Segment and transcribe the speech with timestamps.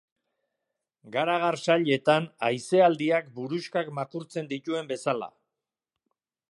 [1.15, 5.31] Garagar sailetan haizealdiak buruxkak makurtzen dituen bezala.